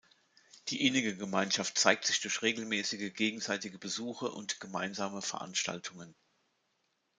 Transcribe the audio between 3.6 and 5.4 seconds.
Besuche und gemeinsame